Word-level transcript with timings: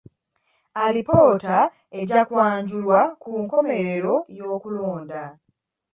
Alipoota 0.83 1.57
ejja 1.99 2.21
kwanjulwa 2.29 2.99
ku 3.21 3.29
nkomerero 3.43 4.13
y'okulonda. 4.37 5.23